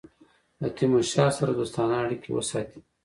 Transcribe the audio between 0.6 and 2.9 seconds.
له تیمورشاه سره دوستانه اړېکي وساتي.